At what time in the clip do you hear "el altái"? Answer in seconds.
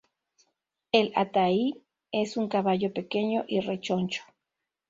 0.91-1.83